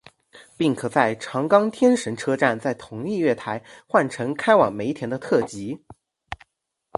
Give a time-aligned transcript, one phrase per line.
[0.57, 5.79] 并可在长冈天神车站在同一月台换乘开往梅田的特急。